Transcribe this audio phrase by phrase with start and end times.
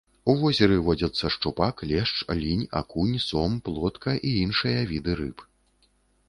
[0.31, 5.47] У возеры водзяцца шчупак, лешч, лінь, акунь, сом, плотка і іншыя віды рыб.